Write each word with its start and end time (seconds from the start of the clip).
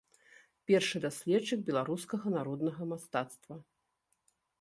Першы 0.69 1.01
даследчык 1.03 1.59
беларускага 1.67 2.27
народнага 2.37 2.81
мастацтва. 2.95 3.55